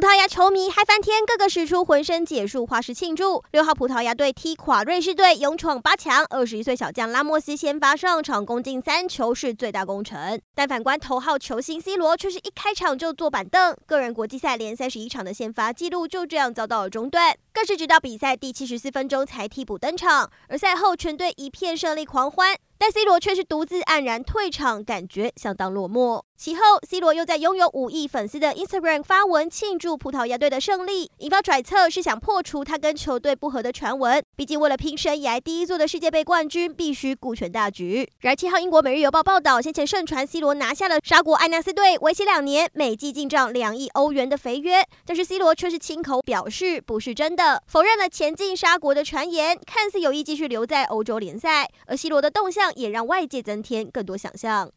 [0.00, 3.44] 葡萄牙球迷嗨翻天，个个使出浑身解数花式庆祝。
[3.52, 6.24] 六号葡萄牙队踢垮瑞士队，勇闯八强。
[6.30, 10.40] 二十一岁小将拉莫斯先发上场，攻进三球是最大功臣。
[10.54, 20.30] 但反观头号球星 C 罗，却是一开场就坐板凳，个人国际赛连三十一场的先发纪录就这样遭到了中断，更是直到比赛第七十四分钟才替补登场。
[20.48, 22.56] 而赛后全队一片胜利狂欢。
[22.80, 26.22] 但 C 罗却是独自黯然退场，感觉相当落寞。
[26.34, 34.24] 其后，C 罗又在拥有五亿粉丝的 Instagram 发文庆祝葡萄牙队的胜利，引发揣测是想破除他跟球队不和的传闻。
[34.34, 38.10] 毕竟，为了拼生涯第一座的世界杯冠军，必须顾全大局。
[38.20, 51.68] 然而，七号英国《每日邮报》报道，先前盛传 C 罗拿下了沙国艾纳斯队为期两年、每季进账两亿欧元的肥约，但是 C 罗却是亲口表示不是真的，否认了前进沙国的传言，看似有意继续留在欧洲联赛。
[51.84, 52.69] 而 C 罗的动向。
[52.74, 54.72] 也让外界增添更多想象。